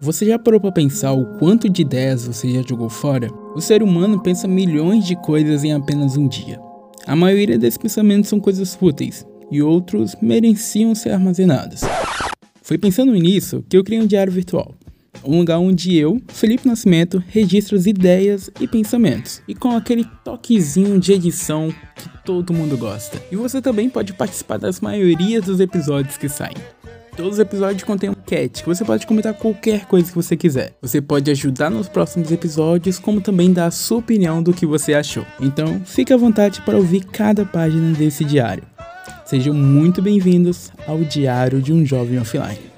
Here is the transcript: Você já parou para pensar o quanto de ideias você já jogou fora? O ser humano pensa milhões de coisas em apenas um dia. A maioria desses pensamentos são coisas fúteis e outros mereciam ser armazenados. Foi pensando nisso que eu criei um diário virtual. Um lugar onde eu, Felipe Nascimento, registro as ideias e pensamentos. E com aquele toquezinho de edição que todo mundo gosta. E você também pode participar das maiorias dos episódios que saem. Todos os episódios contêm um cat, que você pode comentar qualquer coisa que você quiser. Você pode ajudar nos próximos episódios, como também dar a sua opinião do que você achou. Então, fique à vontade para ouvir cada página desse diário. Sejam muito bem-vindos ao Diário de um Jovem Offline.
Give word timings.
Você 0.00 0.24
já 0.26 0.38
parou 0.38 0.60
para 0.60 0.70
pensar 0.70 1.12
o 1.12 1.26
quanto 1.38 1.68
de 1.68 1.82
ideias 1.82 2.24
você 2.24 2.48
já 2.52 2.62
jogou 2.62 2.88
fora? 2.88 3.28
O 3.56 3.60
ser 3.60 3.82
humano 3.82 4.22
pensa 4.22 4.46
milhões 4.46 5.04
de 5.04 5.16
coisas 5.16 5.64
em 5.64 5.72
apenas 5.72 6.16
um 6.16 6.28
dia. 6.28 6.60
A 7.04 7.16
maioria 7.16 7.58
desses 7.58 7.78
pensamentos 7.78 8.28
são 8.28 8.38
coisas 8.38 8.76
fúteis 8.76 9.26
e 9.50 9.60
outros 9.60 10.14
mereciam 10.22 10.94
ser 10.94 11.10
armazenados. 11.10 11.80
Foi 12.62 12.78
pensando 12.78 13.12
nisso 13.12 13.64
que 13.68 13.76
eu 13.76 13.82
criei 13.82 14.00
um 14.00 14.06
diário 14.06 14.32
virtual. 14.32 14.72
Um 15.24 15.38
lugar 15.38 15.58
onde 15.58 15.96
eu, 15.96 16.22
Felipe 16.28 16.68
Nascimento, 16.68 17.20
registro 17.26 17.76
as 17.76 17.86
ideias 17.86 18.48
e 18.60 18.68
pensamentos. 18.68 19.42
E 19.48 19.54
com 19.54 19.72
aquele 19.72 20.04
toquezinho 20.22 21.00
de 21.00 21.12
edição 21.12 21.74
que 21.96 22.08
todo 22.24 22.54
mundo 22.54 22.78
gosta. 22.78 23.20
E 23.32 23.36
você 23.36 23.60
também 23.60 23.90
pode 23.90 24.12
participar 24.12 24.58
das 24.58 24.80
maiorias 24.80 25.44
dos 25.44 25.58
episódios 25.58 26.16
que 26.16 26.28
saem. 26.28 26.54
Todos 27.18 27.32
os 27.32 27.38
episódios 27.40 27.82
contêm 27.82 28.10
um 28.10 28.14
cat, 28.14 28.62
que 28.62 28.68
você 28.68 28.84
pode 28.84 29.04
comentar 29.04 29.34
qualquer 29.34 29.86
coisa 29.86 30.08
que 30.08 30.14
você 30.14 30.36
quiser. 30.36 30.74
Você 30.80 31.00
pode 31.00 31.28
ajudar 31.32 31.68
nos 31.68 31.88
próximos 31.88 32.30
episódios, 32.30 33.00
como 33.00 33.20
também 33.20 33.52
dar 33.52 33.66
a 33.66 33.70
sua 33.72 33.98
opinião 33.98 34.40
do 34.40 34.52
que 34.52 34.64
você 34.64 34.94
achou. 34.94 35.26
Então, 35.40 35.80
fique 35.84 36.12
à 36.12 36.16
vontade 36.16 36.62
para 36.62 36.76
ouvir 36.76 37.04
cada 37.06 37.44
página 37.44 37.92
desse 37.92 38.24
diário. 38.24 38.62
Sejam 39.24 39.52
muito 39.52 40.00
bem-vindos 40.00 40.70
ao 40.86 40.98
Diário 40.98 41.60
de 41.60 41.72
um 41.72 41.84
Jovem 41.84 42.20
Offline. 42.20 42.77